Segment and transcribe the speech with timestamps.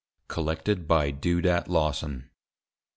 [0.29, 2.31] COLLECTED BY DEODAT LAWSON.